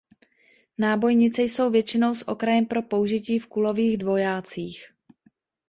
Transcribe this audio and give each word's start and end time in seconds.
Nábojnice 0.77 1.41
jsou 1.43 1.69
většinou 1.69 2.15
s 2.15 2.27
okrajem 2.27 2.65
pro 2.65 2.81
použití 2.81 3.39
v 3.39 3.47
kulových 3.47 3.97
dvojácích. 3.97 4.93